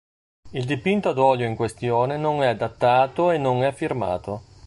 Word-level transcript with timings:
Il 0.53 0.65
dipinto 0.65 1.09
ad 1.09 1.19
olio 1.19 1.45
in 1.45 1.55
questione 1.55 2.17
non 2.17 2.41
è 2.41 2.55
datato 2.55 3.29
e 3.29 3.37
non 3.37 3.61
è 3.61 3.71
firmato 3.71 4.41